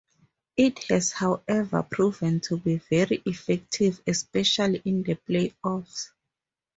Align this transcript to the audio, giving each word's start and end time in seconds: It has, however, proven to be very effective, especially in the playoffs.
It 0.57 0.85
has, 0.85 1.11
however, 1.11 1.83
proven 1.83 2.39
to 2.47 2.57
be 2.57 2.77
very 2.89 3.21
effective, 3.23 4.01
especially 4.07 4.81
in 4.83 5.03
the 5.03 5.13
playoffs. 5.15 6.07